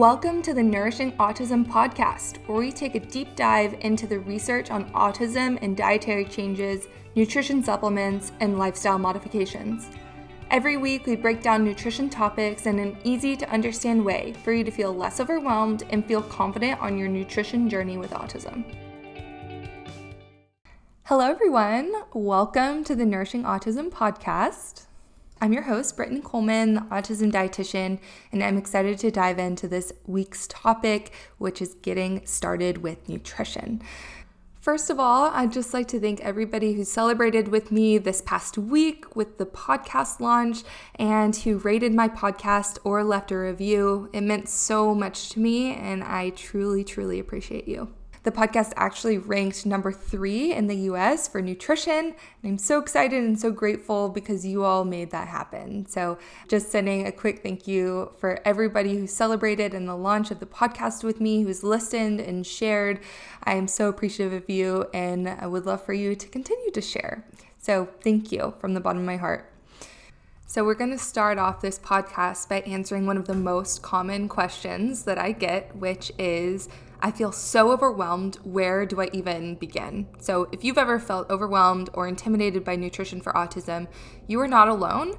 Welcome 0.00 0.40
to 0.44 0.54
the 0.54 0.62
Nourishing 0.62 1.12
Autism 1.18 1.62
podcast, 1.62 2.38
where 2.46 2.56
we 2.56 2.72
take 2.72 2.94
a 2.94 3.00
deep 3.00 3.36
dive 3.36 3.76
into 3.80 4.06
the 4.06 4.18
research 4.20 4.70
on 4.70 4.90
autism 4.92 5.58
and 5.60 5.76
dietary 5.76 6.24
changes, 6.24 6.88
nutrition 7.14 7.62
supplements, 7.62 8.32
and 8.40 8.58
lifestyle 8.58 8.98
modifications. 8.98 9.90
Every 10.50 10.78
week, 10.78 11.04
we 11.04 11.16
break 11.16 11.42
down 11.42 11.66
nutrition 11.66 12.08
topics 12.08 12.64
in 12.64 12.78
an 12.78 12.96
easy 13.04 13.36
to 13.36 13.50
understand 13.50 14.02
way 14.02 14.32
for 14.42 14.54
you 14.54 14.64
to 14.64 14.70
feel 14.70 14.94
less 14.94 15.20
overwhelmed 15.20 15.82
and 15.90 16.02
feel 16.06 16.22
confident 16.22 16.80
on 16.80 16.96
your 16.96 17.08
nutrition 17.08 17.68
journey 17.68 17.98
with 17.98 18.12
autism. 18.12 18.64
Hello, 21.02 21.28
everyone. 21.28 21.92
Welcome 22.14 22.84
to 22.84 22.94
the 22.94 23.04
Nourishing 23.04 23.42
Autism 23.42 23.90
podcast. 23.90 24.86
I'm 25.42 25.54
your 25.54 25.62
host, 25.62 25.96
Brittyn 25.96 26.22
Coleman, 26.22 26.74
the 26.74 26.80
autism 26.82 27.32
dietitian, 27.32 27.98
and 28.30 28.44
I'm 28.44 28.58
excited 28.58 28.98
to 28.98 29.10
dive 29.10 29.38
into 29.38 29.66
this 29.66 29.90
week's 30.06 30.46
topic, 30.46 31.12
which 31.38 31.62
is 31.62 31.72
getting 31.80 32.26
started 32.26 32.82
with 32.82 33.08
nutrition. 33.08 33.80
First 34.60 34.90
of 34.90 35.00
all, 35.00 35.30
I'd 35.32 35.50
just 35.50 35.72
like 35.72 35.88
to 35.88 35.98
thank 35.98 36.20
everybody 36.20 36.74
who 36.74 36.84
celebrated 36.84 37.48
with 37.48 37.72
me 37.72 37.96
this 37.96 38.20
past 38.20 38.58
week 38.58 39.16
with 39.16 39.38
the 39.38 39.46
podcast 39.46 40.20
launch 40.20 40.62
and 40.96 41.34
who 41.34 41.56
rated 41.56 41.94
my 41.94 42.08
podcast 42.08 42.76
or 42.84 43.02
left 43.02 43.30
a 43.30 43.38
review. 43.38 44.10
It 44.12 44.20
meant 44.20 44.50
so 44.50 44.94
much 44.94 45.30
to 45.30 45.40
me, 45.40 45.74
and 45.74 46.04
I 46.04 46.30
truly, 46.30 46.84
truly 46.84 47.18
appreciate 47.18 47.66
you. 47.66 47.88
The 48.22 48.30
podcast 48.30 48.72
actually 48.76 49.16
ranked 49.16 49.64
number 49.64 49.92
three 49.92 50.52
in 50.52 50.66
the 50.66 50.76
US 50.90 51.26
for 51.26 51.40
nutrition. 51.40 52.14
And 52.42 52.52
I'm 52.52 52.58
so 52.58 52.78
excited 52.78 53.24
and 53.24 53.40
so 53.40 53.50
grateful 53.50 54.10
because 54.10 54.44
you 54.44 54.62
all 54.62 54.84
made 54.84 55.10
that 55.10 55.28
happen. 55.28 55.86
So, 55.86 56.18
just 56.46 56.70
sending 56.70 57.06
a 57.06 57.12
quick 57.12 57.42
thank 57.42 57.66
you 57.66 58.12
for 58.18 58.40
everybody 58.44 58.98
who 58.98 59.06
celebrated 59.06 59.72
in 59.72 59.86
the 59.86 59.96
launch 59.96 60.30
of 60.30 60.38
the 60.38 60.46
podcast 60.46 61.02
with 61.02 61.20
me, 61.20 61.42
who's 61.42 61.62
listened 61.62 62.20
and 62.20 62.46
shared. 62.46 63.00
I 63.44 63.54
am 63.54 63.66
so 63.66 63.88
appreciative 63.88 64.34
of 64.34 64.50
you 64.50 64.86
and 64.92 65.28
I 65.28 65.46
would 65.46 65.64
love 65.64 65.82
for 65.82 65.94
you 65.94 66.14
to 66.14 66.28
continue 66.28 66.70
to 66.72 66.82
share. 66.82 67.24
So, 67.56 67.88
thank 68.02 68.32
you 68.32 68.54
from 68.58 68.74
the 68.74 68.80
bottom 68.80 69.00
of 69.00 69.06
my 69.06 69.16
heart. 69.16 69.50
So, 70.52 70.64
we're 70.64 70.74
going 70.74 70.90
to 70.90 70.98
start 70.98 71.38
off 71.38 71.60
this 71.60 71.78
podcast 71.78 72.48
by 72.48 72.62
answering 72.62 73.06
one 73.06 73.16
of 73.16 73.28
the 73.28 73.36
most 73.36 73.82
common 73.82 74.28
questions 74.28 75.04
that 75.04 75.16
I 75.16 75.30
get, 75.30 75.76
which 75.76 76.10
is 76.18 76.68
I 77.00 77.12
feel 77.12 77.30
so 77.30 77.70
overwhelmed. 77.70 78.34
Where 78.42 78.84
do 78.84 79.00
I 79.00 79.10
even 79.12 79.54
begin? 79.54 80.08
So, 80.18 80.48
if 80.50 80.64
you've 80.64 80.76
ever 80.76 80.98
felt 80.98 81.30
overwhelmed 81.30 81.88
or 81.92 82.08
intimidated 82.08 82.64
by 82.64 82.74
nutrition 82.74 83.20
for 83.20 83.32
autism, 83.32 83.86
you 84.26 84.40
are 84.40 84.48
not 84.48 84.66
alone. 84.66 85.14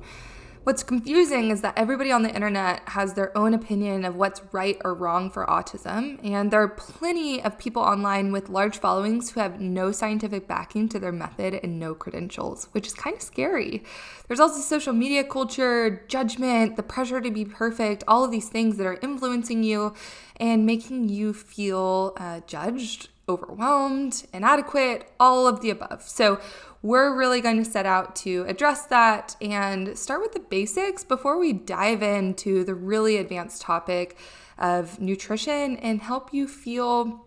What's 0.63 0.83
confusing 0.83 1.49
is 1.49 1.61
that 1.61 1.75
everybody 1.75 2.11
on 2.11 2.21
the 2.21 2.31
internet 2.31 2.87
has 2.89 3.15
their 3.15 3.35
own 3.35 3.55
opinion 3.55 4.05
of 4.05 4.15
what's 4.15 4.43
right 4.51 4.77
or 4.85 4.93
wrong 4.93 5.31
for 5.31 5.43
autism, 5.47 6.23
and 6.23 6.51
there 6.51 6.61
are 6.61 6.67
plenty 6.67 7.41
of 7.41 7.57
people 7.57 7.81
online 7.81 8.31
with 8.31 8.47
large 8.47 8.77
followings 8.77 9.31
who 9.31 9.39
have 9.39 9.59
no 9.59 9.91
scientific 9.91 10.47
backing 10.47 10.87
to 10.89 10.99
their 10.99 11.11
method 11.11 11.59
and 11.63 11.79
no 11.79 11.95
credentials, 11.95 12.67
which 12.73 12.85
is 12.85 12.93
kind 12.93 13.15
of 13.15 13.23
scary. 13.23 13.83
There's 14.27 14.39
also 14.39 14.61
social 14.61 14.93
media 14.93 15.23
culture, 15.23 16.05
judgment, 16.07 16.75
the 16.75 16.83
pressure 16.83 17.21
to 17.21 17.31
be 17.31 17.43
perfect, 17.43 18.03
all 18.07 18.23
of 18.23 18.29
these 18.29 18.47
things 18.47 18.77
that 18.77 18.85
are 18.85 18.99
influencing 19.01 19.63
you 19.63 19.95
and 20.39 20.67
making 20.67 21.09
you 21.09 21.33
feel 21.33 22.13
uh, 22.17 22.41
judged, 22.45 23.09
overwhelmed, 23.27 24.27
inadequate, 24.31 25.11
all 25.19 25.47
of 25.47 25.61
the 25.61 25.71
above. 25.71 26.03
So, 26.03 26.39
we're 26.81 27.15
really 27.15 27.41
going 27.41 27.63
to 27.63 27.69
set 27.69 27.85
out 27.85 28.15
to 28.17 28.43
address 28.47 28.85
that 28.87 29.35
and 29.41 29.97
start 29.97 30.21
with 30.21 30.31
the 30.31 30.39
basics 30.39 31.03
before 31.03 31.37
we 31.37 31.53
dive 31.53 32.01
into 32.01 32.63
the 32.63 32.73
really 32.73 33.17
advanced 33.17 33.61
topic 33.61 34.17
of 34.57 34.99
nutrition 34.99 35.77
and 35.77 36.01
help 36.01 36.33
you 36.33 36.47
feel 36.47 37.25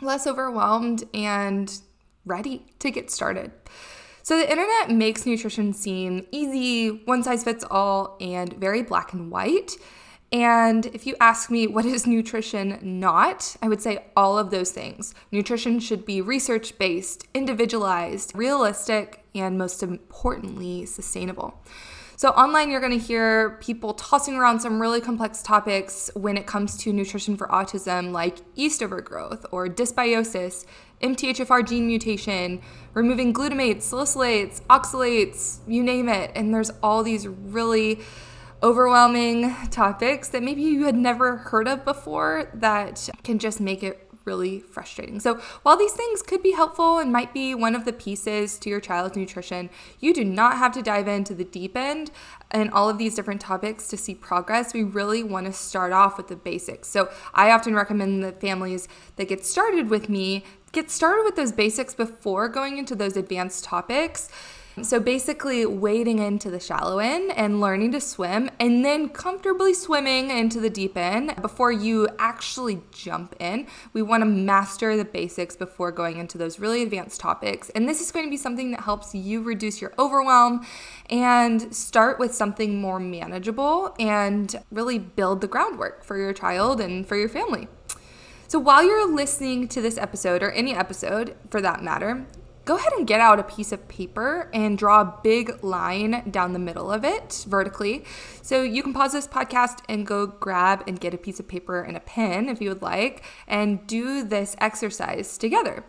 less 0.00 0.26
overwhelmed 0.26 1.04
and 1.12 1.80
ready 2.24 2.66
to 2.78 2.90
get 2.90 3.10
started. 3.10 3.50
So, 4.22 4.36
the 4.36 4.50
internet 4.50 4.90
makes 4.90 5.24
nutrition 5.24 5.72
seem 5.72 6.26
easy, 6.30 7.02
one 7.06 7.22
size 7.22 7.44
fits 7.44 7.64
all, 7.70 8.18
and 8.20 8.52
very 8.52 8.82
black 8.82 9.14
and 9.14 9.30
white. 9.30 9.72
And 10.30 10.86
if 10.86 11.06
you 11.06 11.16
ask 11.20 11.50
me 11.50 11.66
what 11.66 11.86
is 11.86 12.06
nutrition 12.06 12.78
not, 12.82 13.56
I 13.62 13.68
would 13.68 13.80
say 13.80 14.04
all 14.14 14.38
of 14.38 14.50
those 14.50 14.70
things. 14.70 15.14
Nutrition 15.32 15.80
should 15.80 16.04
be 16.04 16.20
research 16.20 16.78
based, 16.78 17.26
individualized, 17.32 18.32
realistic, 18.34 19.24
and 19.34 19.56
most 19.56 19.82
importantly, 19.82 20.84
sustainable. 20.84 21.58
So, 22.16 22.30
online, 22.30 22.68
you're 22.68 22.80
going 22.80 22.98
to 22.98 23.06
hear 23.06 23.50
people 23.60 23.94
tossing 23.94 24.34
around 24.34 24.58
some 24.58 24.82
really 24.82 25.00
complex 25.00 25.40
topics 25.40 26.10
when 26.14 26.36
it 26.36 26.46
comes 26.46 26.76
to 26.78 26.92
nutrition 26.92 27.36
for 27.36 27.46
autism, 27.46 28.10
like 28.10 28.38
yeast 28.56 28.82
overgrowth 28.82 29.46
or 29.52 29.68
dysbiosis, 29.68 30.66
MTHFR 31.00 31.66
gene 31.66 31.86
mutation, 31.86 32.60
removing 32.92 33.32
glutamates, 33.32 33.82
salicylates, 33.82 34.60
oxalates, 34.62 35.58
you 35.68 35.84
name 35.84 36.08
it. 36.08 36.32
And 36.34 36.52
there's 36.52 36.72
all 36.82 37.04
these 37.04 37.28
really 37.28 38.00
overwhelming 38.62 39.54
topics 39.70 40.28
that 40.28 40.42
maybe 40.42 40.62
you 40.62 40.84
had 40.84 40.96
never 40.96 41.36
heard 41.36 41.68
of 41.68 41.84
before 41.84 42.50
that 42.54 43.08
can 43.22 43.38
just 43.38 43.60
make 43.60 43.82
it 43.82 44.08
really 44.24 44.60
frustrating. 44.60 45.18
So, 45.20 45.36
while 45.62 45.76
these 45.78 45.92
things 45.92 46.22
could 46.22 46.42
be 46.42 46.52
helpful 46.52 46.98
and 46.98 47.10
might 47.10 47.32
be 47.32 47.54
one 47.54 47.74
of 47.74 47.86
the 47.86 47.94
pieces 47.94 48.58
to 48.58 48.68
your 48.68 48.80
child's 48.80 49.16
nutrition, 49.16 49.70
you 50.00 50.12
do 50.12 50.22
not 50.22 50.58
have 50.58 50.72
to 50.72 50.82
dive 50.82 51.08
into 51.08 51.34
the 51.34 51.44
deep 51.44 51.76
end 51.76 52.10
and 52.50 52.70
all 52.70 52.90
of 52.90 52.98
these 52.98 53.14
different 53.14 53.40
topics 53.40 53.88
to 53.88 53.96
see 53.96 54.14
progress. 54.14 54.74
We 54.74 54.82
really 54.82 55.22
want 55.22 55.46
to 55.46 55.52
start 55.52 55.92
off 55.92 56.18
with 56.18 56.28
the 56.28 56.36
basics. 56.36 56.88
So, 56.88 57.10
I 57.32 57.50
often 57.50 57.74
recommend 57.74 58.22
that 58.22 58.40
families 58.40 58.86
that 59.16 59.28
get 59.28 59.46
started 59.46 59.88
with 59.88 60.08
me 60.10 60.44
get 60.70 60.90
started 60.90 61.22
with 61.24 61.34
those 61.34 61.50
basics 61.50 61.94
before 61.94 62.46
going 62.46 62.76
into 62.76 62.94
those 62.94 63.16
advanced 63.16 63.64
topics 63.64 64.28
so 64.84 65.00
basically, 65.00 65.64
wading 65.66 66.18
into 66.18 66.50
the 66.50 66.60
shallow 66.60 66.98
end 66.98 67.32
and 67.36 67.60
learning 67.60 67.92
to 67.92 68.00
swim, 68.00 68.50
and 68.58 68.84
then 68.84 69.08
comfortably 69.08 69.74
swimming 69.74 70.30
into 70.30 70.60
the 70.60 70.70
deep 70.70 70.96
end 70.96 71.34
before 71.40 71.70
you 71.70 72.08
actually 72.18 72.80
jump 72.92 73.34
in. 73.40 73.66
We 73.92 74.02
want 74.02 74.22
to 74.22 74.26
master 74.26 74.96
the 74.96 75.04
basics 75.04 75.56
before 75.56 75.92
going 75.92 76.18
into 76.18 76.38
those 76.38 76.58
really 76.58 76.82
advanced 76.82 77.20
topics. 77.20 77.70
And 77.70 77.88
this 77.88 78.00
is 78.00 78.12
going 78.12 78.26
to 78.26 78.30
be 78.30 78.36
something 78.36 78.70
that 78.72 78.80
helps 78.80 79.14
you 79.14 79.42
reduce 79.42 79.80
your 79.80 79.92
overwhelm 79.98 80.66
and 81.10 81.74
start 81.74 82.18
with 82.18 82.34
something 82.34 82.80
more 82.80 82.98
manageable 82.98 83.94
and 83.98 84.54
really 84.70 84.98
build 84.98 85.40
the 85.40 85.48
groundwork 85.48 86.04
for 86.04 86.16
your 86.16 86.32
child 86.32 86.80
and 86.80 87.06
for 87.06 87.16
your 87.16 87.28
family. 87.28 87.68
So, 88.48 88.58
while 88.58 88.82
you're 88.82 89.12
listening 89.12 89.68
to 89.68 89.82
this 89.82 89.98
episode, 89.98 90.42
or 90.42 90.50
any 90.52 90.74
episode 90.74 91.36
for 91.50 91.60
that 91.60 91.84
matter, 91.84 92.26
go 92.68 92.76
ahead 92.76 92.92
and 92.98 93.06
get 93.06 93.18
out 93.18 93.40
a 93.40 93.42
piece 93.42 93.72
of 93.72 93.88
paper 93.88 94.50
and 94.52 94.76
draw 94.76 95.00
a 95.00 95.18
big 95.22 95.64
line 95.64 96.22
down 96.30 96.52
the 96.52 96.58
middle 96.58 96.92
of 96.92 97.02
it 97.02 97.46
vertically. 97.48 98.04
So 98.42 98.60
you 98.60 98.82
can 98.82 98.92
pause 98.92 99.12
this 99.12 99.26
podcast 99.26 99.78
and 99.88 100.06
go 100.06 100.26
grab 100.26 100.84
and 100.86 101.00
get 101.00 101.14
a 101.14 101.16
piece 101.16 101.40
of 101.40 101.48
paper 101.48 101.80
and 101.80 101.96
a 101.96 102.00
pen 102.00 102.50
if 102.50 102.60
you 102.60 102.68
would 102.68 102.82
like 102.82 103.24
and 103.46 103.86
do 103.86 104.22
this 104.22 104.54
exercise 104.58 105.38
together. 105.38 105.82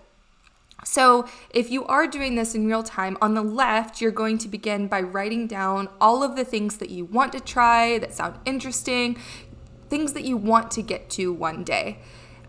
So, 0.86 1.28
if 1.50 1.70
you 1.70 1.84
are 1.88 2.08
doing 2.08 2.36
this 2.36 2.56
in 2.56 2.66
real 2.66 2.84
time, 2.84 3.18
on 3.22 3.34
the 3.34 3.42
left, 3.42 4.00
you're 4.00 4.12
going 4.12 4.38
to 4.38 4.48
begin 4.48 4.88
by 4.88 5.02
writing 5.02 5.46
down 5.46 5.90
all 6.00 6.24
of 6.24 6.38
the 6.38 6.46
things 6.46 6.78
that 6.78 6.90
you 6.90 7.04
want 7.04 7.34
to 7.34 7.42
try 7.42 8.00
that 8.00 8.14
sound 8.14 8.40
interesting, 8.46 9.18
things 9.90 10.14
that 10.14 10.24
you 10.24 10.38
want 10.38 10.72
to 10.72 10.82
get 10.82 11.10
to 11.10 11.34
one 11.34 11.66
day. 11.66 12.00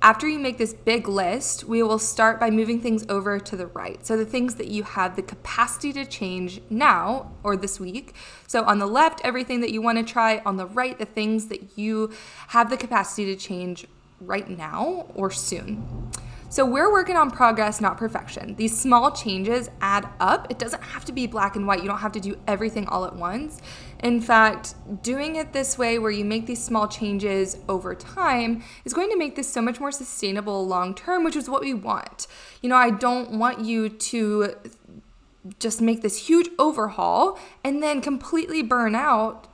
After 0.02 0.26
you 0.26 0.38
make 0.38 0.56
this 0.56 0.72
big 0.72 1.06
list, 1.06 1.64
we 1.64 1.82
will 1.82 1.98
start 1.98 2.40
by 2.40 2.50
moving 2.50 2.80
things 2.80 3.04
over 3.10 3.38
to 3.38 3.54
the 3.54 3.66
right. 3.66 4.04
So, 4.06 4.16
the 4.16 4.24
things 4.24 4.54
that 4.54 4.68
you 4.68 4.82
have 4.82 5.14
the 5.14 5.22
capacity 5.22 5.92
to 5.92 6.06
change 6.06 6.62
now 6.70 7.32
or 7.42 7.54
this 7.54 7.78
week. 7.78 8.14
So, 8.46 8.64
on 8.64 8.78
the 8.78 8.86
left, 8.86 9.20
everything 9.24 9.60
that 9.60 9.72
you 9.72 9.82
want 9.82 9.98
to 9.98 10.04
try. 10.04 10.38
On 10.46 10.56
the 10.56 10.66
right, 10.66 10.98
the 10.98 11.04
things 11.04 11.48
that 11.48 11.76
you 11.76 12.10
have 12.48 12.70
the 12.70 12.78
capacity 12.78 13.26
to 13.26 13.36
change 13.36 13.86
right 14.22 14.48
now 14.48 15.06
or 15.14 15.30
soon. 15.30 16.10
So 16.50 16.66
we're 16.66 16.90
working 16.90 17.16
on 17.16 17.30
progress, 17.30 17.80
not 17.80 17.96
perfection. 17.96 18.56
These 18.56 18.76
small 18.76 19.12
changes 19.12 19.70
add 19.80 20.08
up. 20.18 20.48
It 20.50 20.58
doesn't 20.58 20.82
have 20.82 21.04
to 21.04 21.12
be 21.12 21.28
black 21.28 21.54
and 21.54 21.64
white. 21.64 21.80
You 21.80 21.86
don't 21.86 22.00
have 22.00 22.10
to 22.10 22.20
do 22.20 22.36
everything 22.48 22.88
all 22.88 23.04
at 23.04 23.14
once. 23.14 23.62
In 24.02 24.20
fact, 24.20 24.74
doing 25.04 25.36
it 25.36 25.52
this 25.52 25.78
way, 25.78 26.00
where 26.00 26.10
you 26.10 26.24
make 26.24 26.46
these 26.46 26.60
small 26.60 26.88
changes 26.88 27.58
over 27.68 27.94
time, 27.94 28.64
is 28.84 28.92
going 28.92 29.10
to 29.10 29.16
make 29.16 29.36
this 29.36 29.48
so 29.48 29.62
much 29.62 29.78
more 29.78 29.92
sustainable 29.92 30.66
long 30.66 30.92
term, 30.92 31.22
which 31.22 31.36
is 31.36 31.48
what 31.48 31.60
we 31.60 31.72
want. 31.72 32.26
You 32.62 32.68
know, 32.68 32.76
I 32.76 32.90
don't 32.90 33.38
want 33.38 33.60
you 33.60 33.88
to 33.88 34.54
just 35.60 35.80
make 35.80 36.02
this 36.02 36.26
huge 36.26 36.48
overhaul 36.58 37.38
and 37.62 37.80
then 37.80 38.00
completely 38.00 38.60
burn 38.60 38.96
out 38.96 39.46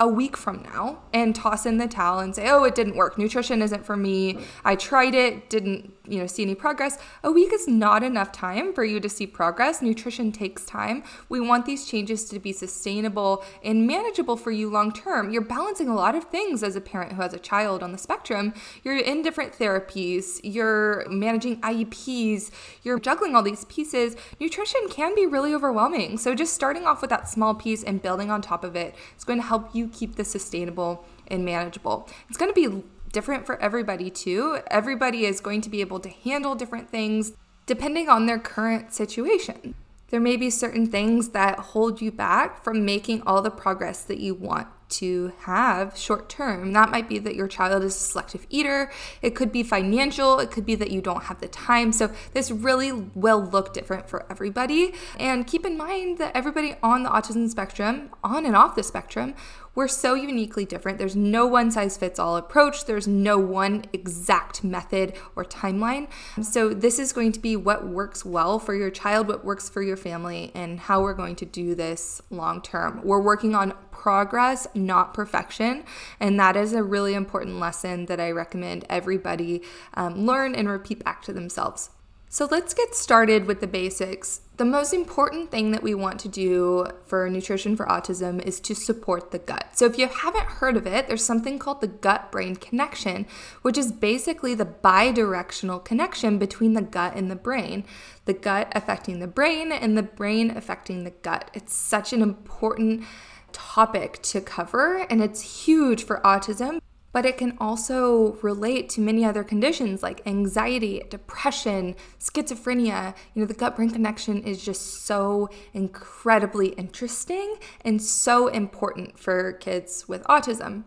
a 0.00 0.06
week 0.06 0.36
from 0.36 0.62
now 0.62 1.00
and 1.12 1.34
toss 1.34 1.66
in 1.66 1.78
the 1.78 1.88
towel 1.88 2.20
and 2.20 2.34
say, 2.34 2.48
"Oh, 2.48 2.64
it 2.64 2.74
didn't 2.74 2.96
work. 2.96 3.18
Nutrition 3.18 3.62
isn't 3.62 3.84
for 3.84 3.96
me. 3.96 4.38
I 4.64 4.76
tried 4.76 5.14
it, 5.14 5.50
didn't, 5.50 5.92
you 6.06 6.18
know, 6.18 6.26
see 6.26 6.42
any 6.42 6.54
progress." 6.54 6.98
A 7.24 7.32
week 7.32 7.52
is 7.52 7.66
not 7.66 8.02
enough 8.02 8.30
time 8.30 8.72
for 8.72 8.84
you 8.84 9.00
to 9.00 9.08
see 9.08 9.26
progress. 9.26 9.82
Nutrition 9.82 10.30
takes 10.30 10.64
time. 10.64 11.02
We 11.28 11.40
want 11.40 11.66
these 11.66 11.86
changes 11.86 12.24
to 12.26 12.38
be 12.38 12.52
sustainable 12.52 13.42
and 13.64 13.86
manageable 13.86 14.36
for 14.36 14.50
you 14.52 14.70
long 14.70 14.92
term. 14.92 15.30
You're 15.32 15.42
balancing 15.42 15.88
a 15.88 15.94
lot 15.94 16.14
of 16.14 16.24
things 16.24 16.62
as 16.62 16.76
a 16.76 16.80
parent 16.80 17.12
who 17.12 17.22
has 17.22 17.34
a 17.34 17.38
child 17.38 17.82
on 17.82 17.92
the 17.92 17.98
spectrum. 17.98 18.54
You're 18.84 18.98
in 18.98 19.22
different 19.22 19.52
therapies, 19.52 20.40
you're 20.44 21.06
managing 21.08 21.60
IEPs, 21.60 22.50
you're 22.82 23.00
juggling 23.00 23.34
all 23.34 23.42
these 23.42 23.64
pieces. 23.64 24.16
Nutrition 24.38 24.82
can 24.88 25.14
be 25.14 25.26
really 25.26 25.54
overwhelming. 25.54 26.18
So 26.18 26.34
just 26.34 26.54
starting 26.54 26.86
off 26.86 27.00
with 27.00 27.10
that 27.10 27.28
small 27.28 27.54
piece 27.54 27.82
and 27.82 28.00
building 28.00 28.30
on 28.30 28.42
top 28.42 28.62
of 28.62 28.76
it 28.76 28.94
is 29.16 29.24
going 29.24 29.40
to 29.40 29.46
help 29.46 29.74
you 29.74 29.87
keep 29.88 30.16
this 30.16 30.30
sustainable 30.30 31.04
and 31.26 31.44
manageable. 31.44 32.08
It's 32.28 32.38
going 32.38 32.52
to 32.52 32.68
be 32.68 32.82
different 33.12 33.46
for 33.46 33.60
everybody 33.60 34.10
too. 34.10 34.58
Everybody 34.70 35.24
is 35.24 35.40
going 35.40 35.60
to 35.62 35.70
be 35.70 35.80
able 35.80 36.00
to 36.00 36.08
handle 36.08 36.54
different 36.54 36.90
things 36.90 37.32
depending 37.66 38.08
on 38.08 38.26
their 38.26 38.38
current 38.38 38.94
situation. 38.94 39.74
There 40.10 40.20
may 40.20 40.36
be 40.36 40.48
certain 40.48 40.86
things 40.86 41.30
that 41.30 41.58
hold 41.58 42.00
you 42.00 42.10
back 42.10 42.64
from 42.64 42.84
making 42.84 43.22
all 43.26 43.42
the 43.42 43.50
progress 43.50 44.02
that 44.04 44.18
you 44.18 44.34
want 44.34 44.68
to 44.88 45.32
have 45.40 45.96
short 45.96 46.28
term. 46.28 46.72
That 46.72 46.90
might 46.90 47.08
be 47.08 47.18
that 47.18 47.34
your 47.34 47.48
child 47.48 47.82
is 47.82 47.94
a 47.94 47.98
selective 47.98 48.46
eater, 48.50 48.90
it 49.22 49.34
could 49.34 49.52
be 49.52 49.62
financial, 49.62 50.38
it 50.38 50.50
could 50.50 50.64
be 50.64 50.74
that 50.76 50.90
you 50.90 51.00
don't 51.00 51.24
have 51.24 51.40
the 51.40 51.48
time. 51.48 51.92
So, 51.92 52.10
this 52.32 52.50
really 52.50 52.92
will 52.92 53.42
look 53.42 53.72
different 53.72 54.08
for 54.08 54.26
everybody. 54.30 54.94
And 55.18 55.46
keep 55.46 55.64
in 55.64 55.76
mind 55.76 56.18
that 56.18 56.34
everybody 56.34 56.76
on 56.82 57.02
the 57.02 57.10
autism 57.10 57.48
spectrum, 57.48 58.10
on 58.24 58.46
and 58.46 58.56
off 58.56 58.74
the 58.74 58.82
spectrum, 58.82 59.34
we're 59.74 59.86
so 59.86 60.14
uniquely 60.14 60.64
different. 60.64 60.98
There's 60.98 61.14
no 61.14 61.46
one 61.46 61.70
size 61.70 61.96
fits 61.96 62.18
all 62.18 62.36
approach, 62.36 62.86
there's 62.86 63.06
no 63.06 63.38
one 63.38 63.84
exact 63.92 64.64
method 64.64 65.14
or 65.36 65.44
timeline. 65.44 66.08
So, 66.42 66.70
this 66.70 66.98
is 66.98 67.12
going 67.12 67.32
to 67.32 67.40
be 67.40 67.54
what 67.56 67.86
works 67.86 68.24
well 68.24 68.58
for 68.58 68.74
your 68.74 68.90
child, 68.90 69.28
what 69.28 69.44
works 69.44 69.68
for 69.68 69.82
your 69.82 69.96
family, 69.96 70.50
and 70.54 70.80
how 70.80 71.02
we're 71.02 71.14
going 71.14 71.36
to 71.36 71.44
do 71.44 71.74
this 71.74 72.20
long 72.30 72.60
term. 72.60 73.02
We're 73.04 73.20
working 73.20 73.54
on 73.54 73.72
progress, 73.98 74.66
not 74.74 75.12
perfection. 75.12 75.84
And 76.20 76.38
that 76.38 76.56
is 76.56 76.72
a 76.72 76.82
really 76.82 77.14
important 77.14 77.58
lesson 77.58 78.06
that 78.06 78.20
I 78.20 78.30
recommend 78.30 78.84
everybody 78.88 79.62
um, 79.94 80.24
learn 80.24 80.54
and 80.54 80.68
repeat 80.68 81.04
back 81.04 81.22
to 81.22 81.32
themselves. 81.32 81.90
So 82.30 82.46
let's 82.50 82.74
get 82.74 82.94
started 82.94 83.46
with 83.46 83.60
the 83.60 83.66
basics. 83.66 84.42
The 84.58 84.64
most 84.64 84.92
important 84.92 85.50
thing 85.50 85.70
that 85.70 85.82
we 85.82 85.94
want 85.94 86.20
to 86.20 86.28
do 86.28 86.86
for 87.06 87.28
nutrition 87.30 87.74
for 87.74 87.86
autism 87.86 88.42
is 88.42 88.60
to 88.60 88.74
support 88.74 89.30
the 89.30 89.38
gut. 89.38 89.68
So, 89.72 89.86
if 89.86 89.96
you 89.96 90.08
haven't 90.08 90.44
heard 90.44 90.76
of 90.76 90.86
it, 90.86 91.06
there's 91.06 91.24
something 91.24 91.58
called 91.58 91.80
the 91.80 91.86
gut 91.86 92.30
brain 92.30 92.56
connection, 92.56 93.26
which 93.62 93.78
is 93.78 93.92
basically 93.92 94.54
the 94.54 94.66
bidirectional 94.66 95.82
connection 95.82 96.38
between 96.38 96.74
the 96.74 96.82
gut 96.82 97.14
and 97.14 97.30
the 97.30 97.36
brain. 97.36 97.84
The 98.26 98.34
gut 98.34 98.70
affecting 98.74 99.20
the 99.20 99.26
brain 99.26 99.72
and 99.72 99.96
the 99.96 100.02
brain 100.02 100.50
affecting 100.50 101.04
the 101.04 101.12
gut. 101.22 101.50
It's 101.54 101.72
such 101.72 102.12
an 102.12 102.20
important 102.20 103.04
topic 103.52 104.20
to 104.22 104.40
cover, 104.40 105.06
and 105.10 105.22
it's 105.22 105.66
huge 105.66 106.04
for 106.04 106.20
autism. 106.24 106.80
But 107.10 107.24
it 107.24 107.38
can 107.38 107.56
also 107.58 108.34
relate 108.42 108.90
to 108.90 109.00
many 109.00 109.24
other 109.24 109.42
conditions 109.42 110.02
like 110.02 110.20
anxiety, 110.26 111.02
depression, 111.08 111.96
schizophrenia. 112.20 113.14
You 113.34 113.40
know, 113.40 113.46
the 113.46 113.54
gut 113.54 113.76
brain 113.76 113.90
connection 113.90 114.42
is 114.42 114.62
just 114.62 115.06
so 115.06 115.48
incredibly 115.72 116.68
interesting 116.68 117.56
and 117.82 118.00
so 118.00 118.48
important 118.48 119.18
for 119.18 119.52
kids 119.52 120.06
with 120.06 120.22
autism. 120.24 120.84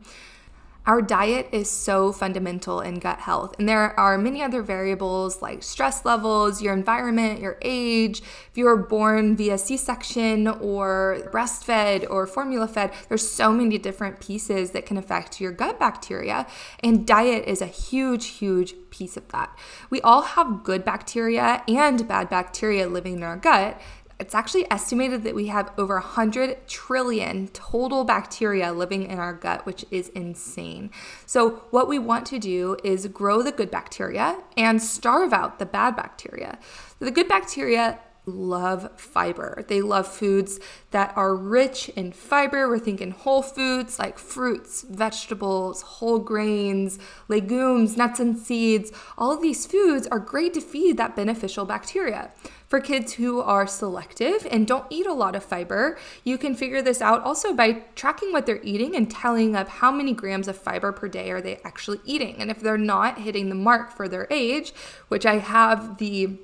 Our 0.84 1.04
diet 1.04 1.50
is 1.52 1.70
so 1.70 2.12
fundamental 2.12 2.82
in 2.82 2.96
gut 2.96 3.20
health, 3.20 3.56
and 3.60 3.70
there 3.70 3.98
are 4.00 4.18
many 4.18 4.42
other 4.42 4.64
variables 4.64 5.40
like 5.40 5.62
stress 5.62 6.06
levels, 6.06 6.60
your 6.60 6.74
environment, 6.74 7.40
your 7.40 7.60
age, 7.62 8.22
if 8.22 8.58
you 8.58 8.66
were 8.66 8.78
born 8.78 9.38
via 9.38 9.60
C 9.60 9.78
section 9.78 10.48
or 10.48 11.20
breastfed 11.32 12.10
or 12.10 12.26
formula 12.26 12.68
fed. 12.68 12.92
There's 13.10 13.30
so 13.30 13.54
many 13.54 13.78
different 13.78 14.20
pieces 14.20 14.72
that 14.72 14.88
can 14.88 14.98
affect 14.98 15.40
your 15.40 15.52
gut 15.52 15.80
bacteria, 15.80 16.48
and 16.84 17.06
diet 17.06 17.46
is 17.46 17.62
a 17.62 17.68
huge, 17.68 18.26
huge 18.26 18.74
piece 18.90 19.16
of 19.16 19.28
that. 19.30 19.56
We 19.92 20.02
all 20.02 20.24
have 20.24 20.64
good 20.64 20.84
bacteria 20.84 21.64
and 21.68 22.08
bad 22.08 22.28
bacteria 22.28 22.88
living 22.88 23.18
in 23.18 23.24
our 23.24 23.38
gut. 23.38 23.80
It's 24.22 24.36
actually 24.36 24.70
estimated 24.70 25.24
that 25.24 25.34
we 25.34 25.48
have 25.48 25.72
over 25.80 25.96
100 25.96 26.68
trillion 26.68 27.48
total 27.48 28.04
bacteria 28.04 28.72
living 28.72 29.02
in 29.02 29.18
our 29.18 29.34
gut, 29.34 29.66
which 29.66 29.84
is 29.90 30.10
insane. 30.10 30.92
So, 31.26 31.64
what 31.72 31.88
we 31.88 31.98
want 31.98 32.28
to 32.28 32.38
do 32.38 32.78
is 32.84 33.08
grow 33.08 33.42
the 33.42 33.52
good 33.52 33.72
bacteria 33.72 34.38
and 34.56 34.80
starve 34.80 35.34
out 35.34 35.58
the 35.58 35.66
bad 35.66 35.96
bacteria. 35.96 36.60
The 37.00 37.10
good 37.10 37.28
bacteria 37.28 37.98
love 38.26 39.00
fiber. 39.00 39.66
They 39.68 39.82
love 39.82 40.08
foods 40.08 40.60
that 40.92 41.12
are 41.16 41.36
rich 41.36 41.90
in 41.90 42.12
fiber. 42.12 42.70
We're 42.70 42.80
thinking 42.80 43.12
whole 43.12 43.42
foods 43.42 43.98
like 43.98 44.20
fruits, 44.20 44.84
vegetables, 44.84 45.82
whole 45.82 46.20
grains, 46.20 47.00
legumes, 47.28 47.98
nuts 47.98 48.20
and 48.20 48.38
seeds. 48.38 48.92
All 49.18 49.32
of 49.32 49.42
these 49.42 49.66
foods 49.66 50.08
are 50.08 50.20
great 50.20 50.54
to 50.54 50.62
feed 50.62 50.98
that 50.98 51.16
beneficial 51.16 51.66
bacteria. 51.66 52.32
For 52.68 52.80
kids 52.80 53.14
who 53.14 53.42
are 53.42 53.68
selective 53.68 54.48
and 54.50 54.66
don't 54.66 54.86
eat 54.90 55.06
a 55.06 55.14
lot 55.14 55.36
of 55.36 55.44
fiber, 55.44 55.98
you 56.24 56.38
can 56.38 56.56
figure 56.56 56.82
this 56.82 57.02
out 57.02 57.22
also 57.24 57.54
by 57.54 57.84
tracking 57.96 58.32
what 58.32 58.46
they're 58.46 58.64
eating 58.64 58.96
and 58.96 59.12
telling 59.12 59.58
up 59.58 59.68
how 59.68 59.92
many 59.92 60.14
grams 60.14 60.48
of 60.48 60.58
fiber 60.58 60.94
per 60.94 61.10
day 61.10 61.32
are 61.32 61.42
they 61.42 61.60
actually 61.66 62.00
eating. 62.06 62.38
And 62.38 62.50
if 62.50 62.62
they're 62.62 62.78
not 62.78 63.20
hitting 63.20 63.50
the 63.50 63.56
mark 63.56 63.92
for 63.92 64.08
their 64.08 64.26
age, 64.30 64.74
which 65.10 65.26
I 65.26 65.40
have 65.40 65.98
the 65.98 66.40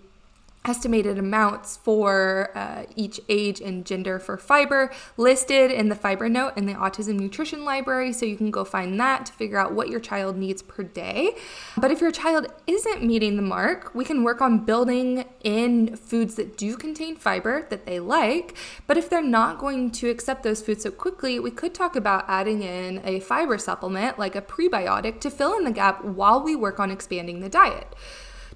estimated 0.68 1.18
amounts 1.18 1.78
for 1.78 2.52
uh, 2.56 2.84
each 2.96 3.20
age 3.30 3.62
and 3.62 3.86
gender 3.86 4.20
for 4.20 4.38
fiber 4.38 4.92
listed 5.16 5.72
in 5.72 5.90
the 5.90 5.96
fiber 5.96 6.28
note 6.30 6.56
in 6.58 6.66
the 6.66 6.74
autism 6.74 7.20
nutrition 7.20 7.64
library 7.64 8.12
so 8.12 8.26
you 8.26 8.36
can 8.36 8.52
go 8.52 8.64
find 8.64 9.00
that 9.00 9.26
to 9.26 9.34
figure 9.34 9.58
out 9.58 9.74
what 9.74 9.90
your 9.90 10.00
child 10.00 10.38
needs 10.38 10.62
per 10.62 10.84
day. 10.84 11.36
But 11.78 11.92
if 11.92 12.02
your 12.02 12.12
child 12.12 12.48
isn't 12.68 13.04
meeting 13.04 13.36
the 13.36 13.42
mark 13.42 13.94
we 13.94 14.06
can 14.06 14.24
work 14.24 14.42
on 14.42 14.66
building 14.66 15.26
in 15.44 15.96
foods 15.96 16.36
that 16.36 16.58
do 16.58 16.76
contain 16.76 17.16
fiber 17.16 17.66
that 17.70 17.86
they 17.86 18.00
like 18.00 18.56
but 18.86 18.98
if 18.98 19.10
they're 19.10 19.22
not 19.22 19.58
going 19.58 19.92
to 19.92 20.10
accept 20.10 20.44
those 20.44 20.62
foods 20.62 20.84
so 20.84 20.92
quickly 20.92 21.40
we 21.40 21.52
could 21.52 21.74
talk 21.74 21.96
about 21.96 22.26
adding 22.28 22.62
in 22.62 23.02
a 23.04 23.20
fiber 23.20 23.58
supplement 23.58 24.20
like 24.20 24.36
a 24.36 24.42
prebiotic 24.42 25.20
to 25.20 25.30
fill 25.30 25.56
in 25.58 25.64
the 25.64 25.72
gap 25.72 26.04
while 26.04 26.42
we 26.42 26.56
work 26.56 26.80
on 26.80 26.92
expanding 26.92 27.40
the 27.40 27.50
diet 27.50 27.96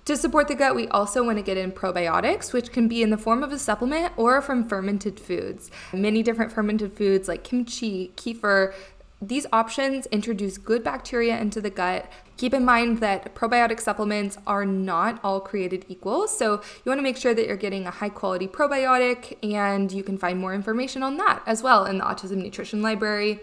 to 0.06 0.18
support 0.18 0.48
the 0.48 0.56
gut, 0.56 0.76
we 0.76 0.88
also 0.88 1.24
want 1.24 1.38
to 1.38 1.44
get 1.44 1.58
in 1.58 1.72
probiotics, 1.72 2.54
which 2.54 2.72
can 2.72 2.88
be 2.88 3.02
in 3.02 3.10
the 3.10 3.18
form 3.18 3.44
of 3.44 3.52
a 3.52 3.60
supplement 3.60 4.14
or 4.18 4.42
from 4.42 4.68
fermented 4.68 5.20
foods. 5.20 5.70
Many 5.94 6.24
different 6.24 6.52
fermented 6.52 6.94
foods 6.94 7.28
like 7.28 7.44
kimchi, 7.44 8.12
kefir, 8.16 8.74
these 9.22 9.46
options 9.54 10.08
introduce 10.08 10.58
good 10.58 10.84
bacteria 10.84 11.40
into 11.40 11.62
the 11.62 11.70
gut. 11.70 12.12
Keep 12.38 12.56
in 12.56 12.66
mind 12.66 13.02
that 13.02 13.36
probiotic 13.36 13.80
supplements 13.80 14.40
are 14.48 14.66
not 14.66 15.20
all 15.24 15.40
created 15.40 15.86
equal, 15.88 16.28
so 16.28 16.54
you 16.54 16.90
want 16.90 16.98
to 16.98 17.04
make 17.04 17.18
sure 17.18 17.36
that 17.36 17.46
you're 17.46 17.56
getting 17.56 17.86
a 17.86 17.92
high 17.92 18.10
quality 18.10 18.48
probiotic, 18.48 19.38
and 19.48 19.92
you 19.92 20.02
can 20.02 20.18
find 20.18 20.40
more 20.40 20.56
information 20.56 21.04
on 21.04 21.18
that 21.18 21.44
as 21.46 21.62
well 21.62 21.86
in 21.86 22.00
the 22.00 22.04
Autism 22.04 22.38
Nutrition 22.38 22.82
Library. 22.82 23.40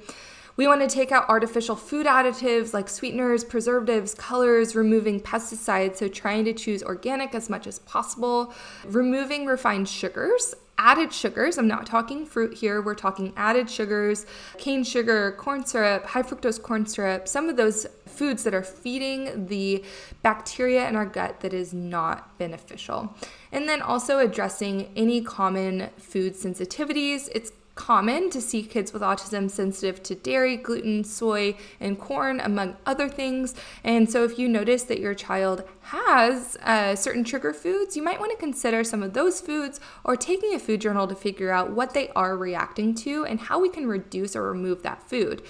We 0.58 0.66
want 0.66 0.80
to 0.80 0.88
take 0.88 1.12
out 1.12 1.28
artificial 1.28 1.76
food 1.76 2.04
additives 2.04 2.74
like 2.74 2.88
sweeteners, 2.88 3.44
preservatives, 3.44 4.12
colors, 4.12 4.74
removing 4.74 5.20
pesticides, 5.20 5.98
so 5.98 6.08
trying 6.08 6.44
to 6.46 6.52
choose 6.52 6.82
organic 6.82 7.32
as 7.32 7.48
much 7.48 7.68
as 7.68 7.78
possible, 7.78 8.52
removing 8.84 9.46
refined 9.46 9.88
sugars 9.88 10.56
added 10.80 11.12
sugars. 11.12 11.58
I'm 11.58 11.66
not 11.66 11.86
talking 11.86 12.24
fruit 12.24 12.54
here, 12.54 12.80
we're 12.80 12.94
talking 12.94 13.32
added 13.36 13.68
sugars, 13.68 14.26
cane 14.58 14.84
sugar, 14.84 15.32
corn 15.38 15.64
syrup, 15.64 16.06
high 16.06 16.22
fructose 16.22 16.62
corn 16.62 16.86
syrup, 16.86 17.26
some 17.26 17.48
of 17.48 17.56
those 17.56 17.86
foods 18.06 18.44
that 18.44 18.54
are 18.54 18.62
feeding 18.62 19.46
the 19.46 19.84
bacteria 20.22 20.88
in 20.88 20.94
our 20.94 21.06
gut 21.06 21.40
that 21.40 21.52
is 21.52 21.74
not 21.74 22.38
beneficial. 22.38 23.12
And 23.50 23.68
then 23.68 23.82
also 23.82 24.18
addressing 24.18 24.92
any 24.94 25.20
common 25.20 25.90
food 25.96 26.34
sensitivities. 26.34 27.28
It's 27.34 27.50
common 27.78 28.28
to 28.28 28.40
see 28.40 28.64
kids 28.64 28.92
with 28.92 29.02
autism 29.02 29.49
sensitive 29.49 30.02
to 30.02 30.14
dairy, 30.16 30.56
gluten, 30.56 31.04
soy, 31.04 31.56
and 31.78 31.97
corn, 31.97 32.40
among 32.40 32.76
other 32.85 33.08
things. 33.08 33.54
And 33.85 34.11
so, 34.11 34.25
if 34.25 34.37
you 34.37 34.49
notice 34.49 34.82
that 34.82 34.99
your 34.99 35.14
child 35.14 35.62
has 35.82 36.56
uh, 36.64 36.97
certain 36.97 37.23
trigger 37.23 37.54
foods, 37.54 37.97
you 37.97 38.02
might 38.02 38.18
want 38.18 38.32
to 38.32 38.37
consider 38.37 38.82
some 38.82 39.02
of 39.04 39.14
those 39.14 39.40
foods 39.40 39.78
or 40.02 40.16
taking 40.16 40.54
a 40.54 40.58
food 40.58 40.80
journal 40.80 41.06
to 41.06 41.14
figure 41.14 41.52
out 41.52 41.70
what 41.70 41.94
they 41.94 42.08
are 42.11 42.37
reacting 42.37 42.97
to 42.97 43.25
and 43.25 43.38
how 43.38 43.61
we 43.61 43.68
can 43.68 43.87
reduce 43.87 44.35
or 44.35 44.42
remove 44.50 44.82
that 44.82 45.08
food. 45.08 45.40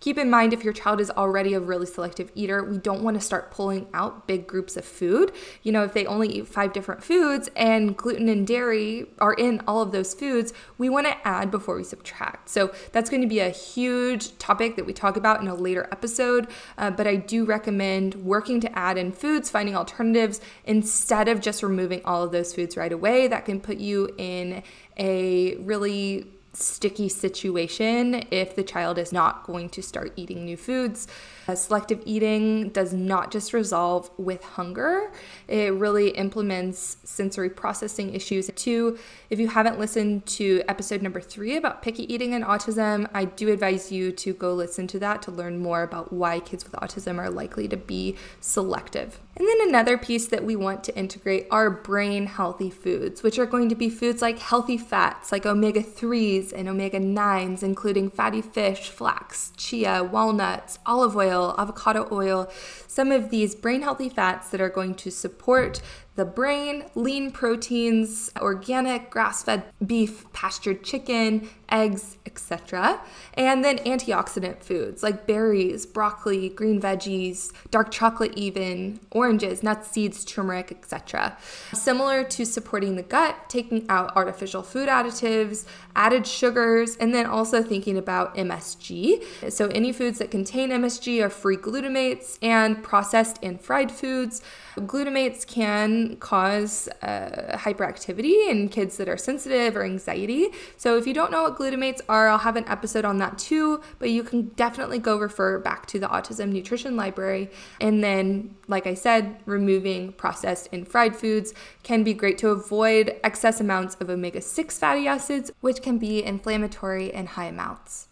Keep 0.00 0.18
in 0.18 0.30
mind 0.30 0.52
if 0.52 0.62
your 0.62 0.72
child 0.72 1.00
is 1.00 1.10
already 1.10 1.54
a 1.54 1.60
really 1.60 1.86
selective 1.86 2.30
eater, 2.34 2.62
we 2.62 2.78
don't 2.78 3.02
want 3.02 3.16
to 3.18 3.20
start 3.20 3.50
pulling 3.50 3.88
out 3.92 4.28
big 4.28 4.46
groups 4.46 4.76
of 4.76 4.84
food. 4.84 5.32
You 5.62 5.72
know, 5.72 5.82
if 5.82 5.92
they 5.92 6.06
only 6.06 6.28
eat 6.28 6.46
five 6.46 6.72
different 6.72 7.02
foods 7.02 7.50
and 7.56 7.96
gluten 7.96 8.28
and 8.28 8.46
dairy 8.46 9.06
are 9.18 9.34
in 9.34 9.60
all 9.66 9.82
of 9.82 9.90
those 9.90 10.14
foods, 10.14 10.52
we 10.78 10.88
want 10.88 11.06
to 11.08 11.26
add 11.26 11.50
before 11.50 11.76
we 11.76 11.82
subtract. 11.82 12.48
So 12.48 12.72
that's 12.92 13.10
going 13.10 13.22
to 13.22 13.28
be 13.28 13.40
a 13.40 13.50
huge 13.50 14.38
topic 14.38 14.76
that 14.76 14.86
we 14.86 14.92
talk 14.92 15.16
about 15.16 15.40
in 15.40 15.48
a 15.48 15.54
later 15.54 15.88
episode. 15.90 16.46
Uh, 16.76 16.90
but 16.90 17.08
I 17.08 17.16
do 17.16 17.44
recommend 17.44 18.14
working 18.14 18.60
to 18.60 18.78
add 18.78 18.98
in 18.98 19.10
foods, 19.10 19.50
finding 19.50 19.74
alternatives 19.74 20.40
instead 20.64 21.28
of 21.28 21.40
just 21.40 21.62
removing 21.62 22.02
all 22.04 22.22
of 22.22 22.30
those 22.30 22.54
foods 22.54 22.76
right 22.76 22.92
away. 22.92 23.26
That 23.26 23.44
can 23.44 23.60
put 23.60 23.78
you 23.78 24.14
in 24.16 24.62
a 24.96 25.56
really 25.56 26.37
sticky 26.52 27.08
situation 27.08 28.24
if 28.30 28.56
the 28.56 28.62
child 28.62 28.98
is 28.98 29.12
not 29.12 29.44
going 29.44 29.68
to 29.70 29.82
start 29.82 30.12
eating 30.16 30.44
new 30.44 30.56
foods. 30.56 31.06
Uh, 31.46 31.54
selective 31.54 32.02
eating 32.04 32.68
does 32.70 32.92
not 32.92 33.30
just 33.30 33.52
resolve 33.52 34.10
with 34.18 34.42
hunger, 34.42 35.10
it 35.46 35.72
really 35.72 36.10
implements 36.10 36.98
sensory 37.04 37.48
processing 37.48 38.14
issues. 38.14 38.50
Two, 38.54 38.98
if 39.30 39.38
you 39.38 39.48
haven't 39.48 39.78
listened 39.78 40.26
to 40.26 40.62
episode 40.68 41.00
number 41.00 41.20
three 41.20 41.56
about 41.56 41.80
picky 41.80 42.12
eating 42.12 42.34
and 42.34 42.44
autism, 42.44 43.08
I 43.14 43.24
do 43.24 43.50
advise 43.50 43.90
you 43.90 44.12
to 44.12 44.34
go 44.34 44.52
listen 44.52 44.86
to 44.88 44.98
that 44.98 45.22
to 45.22 45.30
learn 45.30 45.58
more 45.58 45.82
about 45.82 46.12
why 46.12 46.40
kids 46.40 46.64
with 46.64 46.74
autism 46.74 47.18
are 47.18 47.30
likely 47.30 47.68
to 47.68 47.76
be 47.76 48.16
selective. 48.40 49.18
And 49.36 49.46
then 49.46 49.68
another 49.68 49.96
piece 49.96 50.26
that 50.26 50.44
we 50.44 50.56
want 50.56 50.82
to 50.84 50.96
integrate 50.96 51.46
are 51.50 51.70
brain 51.70 52.26
healthy 52.26 52.70
foods, 52.70 53.22
which 53.22 53.38
are 53.38 53.46
going 53.46 53.68
to 53.68 53.76
be 53.76 53.88
foods 53.88 54.20
like 54.20 54.38
healthy 54.38 54.76
fats, 54.76 55.30
like 55.30 55.46
omega 55.46 55.82
3s 55.82 56.37
and 56.52 56.68
omega 56.68 56.98
9s, 56.98 57.62
including 57.62 58.10
fatty 58.10 58.40
fish, 58.40 58.88
flax, 58.88 59.52
chia, 59.56 60.02
walnuts, 60.02 60.78
olive 60.86 61.16
oil, 61.16 61.54
avocado 61.58 62.08
oil, 62.12 62.50
some 62.86 63.12
of 63.12 63.30
these 63.30 63.54
brain 63.54 63.82
healthy 63.82 64.08
fats 64.08 64.48
that 64.50 64.60
are 64.60 64.68
going 64.68 64.94
to 64.94 65.10
support 65.10 65.82
the 66.18 66.24
brain, 66.24 66.84
lean 66.96 67.30
proteins, 67.30 68.32
organic 68.40 69.08
grass 69.08 69.44
fed 69.44 69.62
beef, 69.86 70.30
pastured 70.32 70.82
chicken, 70.82 71.48
eggs, 71.70 72.16
etc. 72.26 73.00
And 73.34 73.64
then 73.64 73.78
antioxidant 73.78 74.64
foods 74.64 75.04
like 75.04 75.28
berries, 75.28 75.86
broccoli, 75.86 76.48
green 76.48 76.80
veggies, 76.80 77.52
dark 77.70 77.92
chocolate, 77.92 78.32
even 78.34 78.98
oranges, 79.12 79.62
nuts, 79.62 79.92
seeds, 79.92 80.24
turmeric, 80.24 80.72
etc. 80.72 81.36
Similar 81.72 82.24
to 82.24 82.44
supporting 82.44 82.96
the 82.96 83.04
gut, 83.04 83.36
taking 83.48 83.86
out 83.88 84.16
artificial 84.16 84.64
food 84.64 84.88
additives, 84.88 85.66
added 85.94 86.26
sugars, 86.26 86.96
and 86.96 87.14
then 87.14 87.26
also 87.26 87.62
thinking 87.62 87.96
about 87.96 88.34
MSG. 88.34 89.52
So, 89.52 89.68
any 89.68 89.92
foods 89.92 90.18
that 90.18 90.32
contain 90.32 90.70
MSG 90.70 91.22
are 91.22 91.30
free 91.30 91.56
glutamates 91.56 92.38
and 92.42 92.82
processed 92.82 93.38
and 93.40 93.60
fried 93.60 93.92
foods. 93.92 94.42
Glutamates 94.76 95.46
can 95.46 96.07
cause 96.16 96.88
uh, 97.02 97.56
hyperactivity 97.58 98.48
in 98.48 98.68
kids 98.68 98.96
that 98.96 99.08
are 99.08 99.16
sensitive 99.16 99.76
or 99.76 99.84
anxiety. 99.84 100.48
So, 100.76 100.96
if 100.96 101.06
you 101.06 101.14
don't 101.14 101.30
know 101.30 101.42
what 101.42 101.58
glutamates 101.58 102.00
are, 102.08 102.28
I'll 102.28 102.38
have 102.38 102.56
an 102.56 102.66
episode 102.68 103.04
on 103.04 103.18
that 103.18 103.38
too, 103.38 103.80
but 103.98 104.10
you 104.10 104.22
can 104.22 104.48
definitely 104.56 104.98
go 104.98 105.18
refer 105.18 105.58
back 105.58 105.86
to 105.86 105.98
the 105.98 106.06
Autism 106.08 106.52
Nutrition 106.52 106.96
Library. 106.96 107.50
And 107.80 108.02
then, 108.02 108.56
like 108.66 108.86
I 108.86 108.94
said, 108.94 109.36
removing 109.46 110.12
processed 110.12 110.68
and 110.72 110.86
fried 110.86 111.16
foods 111.16 111.54
can 111.82 112.04
be 112.04 112.14
great 112.14 112.38
to 112.38 112.48
avoid 112.48 113.16
excess 113.22 113.60
amounts 113.60 113.96
of 113.96 114.10
omega 114.10 114.40
6 114.40 114.78
fatty 114.78 115.06
acids, 115.06 115.50
which 115.60 115.82
can 115.82 115.98
be 115.98 116.22
inflammatory 116.22 117.12
in 117.12 117.26
high 117.26 117.46
amounts. 117.46 118.08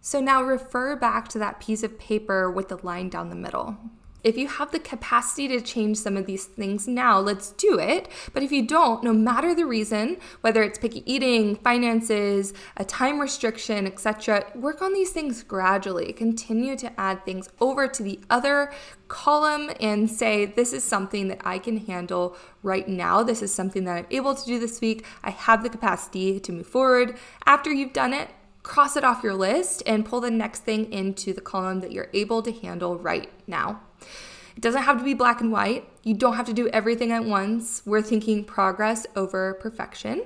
So, 0.00 0.20
now 0.20 0.42
refer 0.42 0.96
back 0.96 1.28
to 1.28 1.38
that 1.38 1.60
piece 1.60 1.82
of 1.82 1.98
paper 1.98 2.50
with 2.50 2.68
the 2.68 2.78
line 2.84 3.08
down 3.08 3.30
the 3.30 3.36
middle. 3.36 3.76
If 4.24 4.36
you 4.36 4.48
have 4.48 4.72
the 4.72 4.80
capacity 4.80 5.46
to 5.48 5.60
change 5.60 5.96
some 5.96 6.16
of 6.16 6.26
these 6.26 6.44
things 6.44 6.88
now, 6.88 7.20
let's 7.20 7.52
do 7.52 7.78
it. 7.78 8.08
But 8.32 8.42
if 8.42 8.50
you 8.50 8.66
don't, 8.66 9.04
no 9.04 9.12
matter 9.12 9.54
the 9.54 9.64
reason, 9.64 10.16
whether 10.40 10.62
it's 10.64 10.78
picky 10.78 11.04
eating, 11.10 11.54
finances, 11.54 12.52
a 12.76 12.84
time 12.84 13.20
restriction, 13.20 13.86
etc., 13.86 14.46
work 14.56 14.82
on 14.82 14.92
these 14.92 15.12
things 15.12 15.44
gradually. 15.44 16.12
Continue 16.12 16.76
to 16.76 17.00
add 17.00 17.24
things 17.24 17.48
over 17.60 17.86
to 17.86 18.02
the 18.02 18.18
other 18.28 18.72
column 19.06 19.70
and 19.80 20.10
say, 20.10 20.46
This 20.46 20.72
is 20.72 20.82
something 20.82 21.28
that 21.28 21.40
I 21.44 21.58
can 21.58 21.76
handle 21.76 22.36
right 22.64 22.88
now. 22.88 23.22
This 23.22 23.40
is 23.40 23.54
something 23.54 23.84
that 23.84 23.96
I'm 23.96 24.06
able 24.10 24.34
to 24.34 24.44
do 24.44 24.58
this 24.58 24.80
week. 24.80 25.06
I 25.22 25.30
have 25.30 25.62
the 25.62 25.70
capacity 25.70 26.40
to 26.40 26.52
move 26.52 26.66
forward. 26.66 27.16
After 27.46 27.72
you've 27.72 27.92
done 27.92 28.12
it, 28.12 28.30
cross 28.64 28.96
it 28.96 29.04
off 29.04 29.22
your 29.22 29.34
list 29.34 29.82
and 29.86 30.04
pull 30.04 30.20
the 30.20 30.30
next 30.30 30.64
thing 30.64 30.92
into 30.92 31.32
the 31.32 31.40
column 31.40 31.80
that 31.80 31.92
you're 31.92 32.10
able 32.12 32.42
to 32.42 32.52
handle 32.52 32.98
right 32.98 33.30
now. 33.46 33.80
It 34.56 34.60
doesn't 34.60 34.82
have 34.82 34.98
to 34.98 35.04
be 35.04 35.14
black 35.14 35.40
and 35.40 35.52
white. 35.52 35.88
You 36.02 36.14
don't 36.14 36.34
have 36.34 36.46
to 36.46 36.52
do 36.52 36.68
everything 36.68 37.12
at 37.12 37.24
once. 37.24 37.82
We're 37.86 38.02
thinking 38.02 38.44
progress 38.44 39.06
over 39.14 39.54
perfection. 39.54 40.22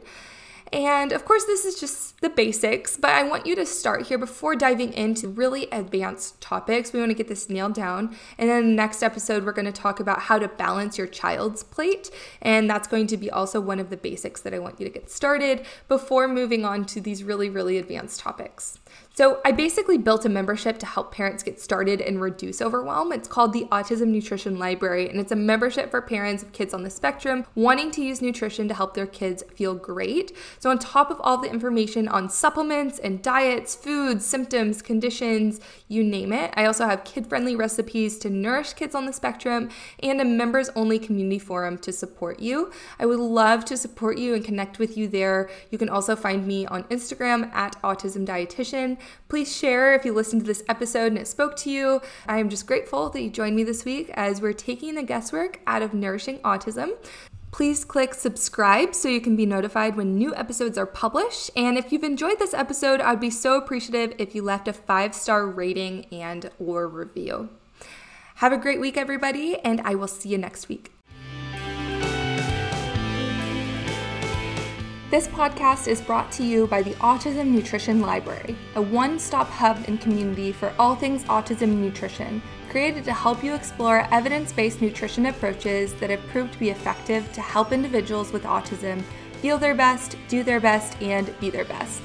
And 0.73 1.13
of 1.13 1.27
course, 1.27 1.45
this 1.45 1.67
is 1.67 1.79
just 1.79 2.19
the 2.23 2.31
basics, 2.31 2.97
but 2.97 3.11
I 3.11 3.25
want 3.25 3.45
you 3.45 3.55
to 3.57 3.67
start 3.67 4.07
here 4.07 4.17
before 4.17 4.57
diving 4.57 4.95
into 4.95 5.29
really 5.29 5.69
advanced 5.71 6.41
topics. 6.41 6.95
We 6.95 7.01
want 7.01 7.11
to 7.11 7.15
get 7.15 7.29
this 7.29 7.51
nailed 7.51 7.75
down. 7.75 8.17
And 8.39 8.49
then 8.49 8.71
the 8.71 8.75
next 8.75 9.03
episode, 9.03 9.45
we're 9.45 9.53
going 9.53 9.67
to 9.67 9.73
talk 9.73 10.01
about 10.01 10.21
how 10.21 10.39
to 10.39 10.49
balance 10.49 10.97
your 10.97 11.07
child's 11.07 11.63
plate. 11.63 12.11
And 12.41 12.71
that's 12.71 12.89
going 12.89 13.07
to 13.09 13.19
be 13.19 13.31
also 13.31 13.61
one 13.61 13.81
of 13.81 13.91
the 13.91 13.99
basics 13.99 14.41
that 14.41 14.55
I 14.55 14.59
want 14.61 14.81
you 14.81 14.87
to 14.87 14.93
get 14.93 15.11
started 15.11 15.67
before 15.89 16.27
moving 16.27 16.65
on 16.65 16.87
to 16.87 17.03
these 17.03 17.23
really, 17.23 17.51
really 17.51 17.77
advanced 17.77 18.21
topics. 18.21 18.79
So, 19.15 19.41
I 19.45 19.53
basically 19.53 19.99
built 19.99 20.25
a 20.25 20.31
membership 20.31 20.79
to 20.79 20.87
help 20.87 21.13
parents 21.13 21.43
get 21.43 21.61
started 21.61 22.01
and 22.01 22.19
reduce 22.19 22.63
overwhelm. 22.63 23.13
It's 23.13 23.29
called 23.29 23.53
the 23.53 23.67
Autism 23.67 24.07
Nutrition 24.07 24.59
Library, 24.59 25.11
and 25.11 25.21
it's 25.21 25.31
a 25.31 25.37
membership 25.37 25.91
for 25.91 26.01
parents 26.01 26.43
of 26.43 26.53
kids 26.53 26.73
on 26.73 26.83
the 26.83 26.89
spectrum 26.89 27.45
wanting 27.55 27.91
to 27.91 28.03
use 28.03 28.23
nutrition 28.23 28.69
to 28.69 28.75
help 28.75 28.95
their 28.95 29.07
kids 29.07 29.45
feel 29.55 29.75
great. 29.75 30.35
So, 30.61 30.71
on 30.71 30.79
top 30.79 31.11
of 31.11 31.21
all 31.21 31.37
the 31.37 31.51
information 31.51 32.09
on 32.09 32.31
supplements 32.31 32.99
and 32.99 33.23
diets, 33.23 33.75
foods, 33.75 34.25
symptoms, 34.25 34.81
conditions, 34.81 35.61
you 35.89 36.03
name 36.03 36.33
it, 36.33 36.51
I 36.57 36.65
also 36.65 36.87
have 36.87 37.05
kid 37.05 37.27
friendly 37.27 37.55
recipes 37.55 38.17
to 38.21 38.31
nourish 38.31 38.73
kids 38.73 38.95
on 38.95 39.05
the 39.05 39.13
spectrum 39.13 39.69
and 40.03 40.23
a 40.23 40.25
members 40.25 40.71
only 40.75 40.99
community 40.99 41.39
forum 41.39 41.77
to 41.79 41.93
support 41.93 42.41
you. 42.41 42.73
I 42.99 43.05
would 43.05 43.21
love 43.21 43.67
to 43.67 43.77
support 43.77 44.17
you 44.17 44.35
and 44.35 44.43
connect 44.43 44.79
with 44.79 44.97
you 44.97 45.07
there. 45.07 45.51
You 45.71 45.77
can 45.77 45.91
also 45.91 46.17
find 46.17 46.47
me 46.47 46.65
on 46.65 46.85
Instagram 46.85 47.53
at 47.53 47.81
Autism 47.83 48.27
Dietitian. 48.27 48.97
Please 49.29 49.55
share 49.55 49.95
if 49.95 50.05
you 50.05 50.13
listened 50.13 50.43
to 50.43 50.47
this 50.47 50.63
episode 50.69 51.09
and 51.09 51.19
it 51.19 51.27
spoke 51.27 51.57
to 51.57 51.71
you. 51.71 52.01
I 52.27 52.39
am 52.39 52.49
just 52.49 52.67
grateful 52.67 53.11
that 53.11 53.23
you 53.23 53.31
joined 53.31 53.57
me 53.57 53.65
this 53.65 53.85
week 53.85 54.11
as 54.15 54.41
we're 54.41 54.53
taking 54.53 54.95
the 54.95 55.03
guesswork 55.03 55.61
out 55.67 55.83
of 55.83 55.95
nourishing 55.95 56.39
autism. 56.41 56.93
Please 57.51 57.85
click 57.85 58.15
subscribe 58.15 58.95
so 58.95 59.09
you 59.09 59.21
can 59.21 59.37
be 59.37 59.45
notified 59.45 59.95
when 59.95 60.15
new 60.15 60.35
episodes 60.35 60.79
are 60.79 60.87
published. 60.87 61.51
And 61.55 61.77
if 61.77 61.93
you've 61.93 62.03
enjoyed 62.03 62.39
this 62.39 62.55
episode, 62.55 63.03
I'd 63.03 63.21
be 63.21 63.29
so 63.29 63.59
appreciative 63.59 64.15
if 64.19 64.35
you 64.35 64.43
left 64.43 64.69
a 64.69 64.73
five-star 64.73 65.47
rating 65.47 66.07
and 66.07 66.51
or 66.59 66.89
review. 66.89 67.51
Have 68.37 68.53
a 68.53 68.59
great 68.59 68.81
week 68.81 68.97
everybody, 68.97 69.59
and 69.59 69.83
I 69.83 69.95
will 69.95 70.09
see 70.09 70.31
you 70.31 70.39
next 70.39 70.71
week. 70.71 70.92
This 75.13 75.29
podcast 75.29 75.89
is 75.89 76.01
brought 76.01 76.33
to 76.33 76.43
you 76.43 76.67
by 76.67 76.81
the 76.81 76.95
Autism 76.95 77.49
Nutrition 77.49 78.01
Library, 78.01 78.57
a 78.77 78.81
one 78.81 79.19
stop 79.19 79.47
hub 79.47 79.77
and 79.87 80.01
community 80.01 80.53
for 80.53 80.73
all 80.79 80.97
things 80.97 81.23
autism 81.25 81.69
nutrition, 81.69 82.41
created 82.71 83.05
to 83.05 83.13
help 83.13 83.45
you 83.45 83.55
explore 83.55 84.09
evidence 84.11 84.55
based 84.55 84.81
nutrition 84.81 85.27
approaches 85.27 85.93
that 85.97 86.09
have 86.09 86.27
proved 86.29 86.55
to 86.55 86.59
be 86.59 86.71
effective 86.71 87.31
to 87.35 87.43
help 87.43 87.73
individuals 87.73 88.33
with 88.33 88.45
autism 88.45 89.03
feel 89.43 89.59
their 89.59 89.75
best, 89.75 90.17
do 90.29 90.43
their 90.43 90.61
best, 90.61 90.97
and 91.03 91.39
be 91.41 91.51
their 91.51 91.67
best. 91.67 92.01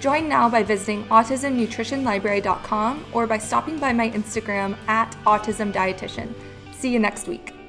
Join 0.00 0.28
now 0.28 0.50
by 0.50 0.62
visiting 0.62 1.04
autismnutritionlibrary.com 1.04 3.06
or 3.14 3.26
by 3.26 3.38
stopping 3.38 3.78
by 3.78 3.94
my 3.94 4.10
Instagram 4.10 4.76
at 4.88 5.16
autismdietitian. 5.24 6.34
See 6.74 6.92
you 6.92 6.98
next 6.98 7.28
week. 7.28 7.61